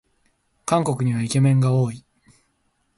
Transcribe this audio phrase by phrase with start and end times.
[0.65, 2.03] 韓国にはイケメンが多い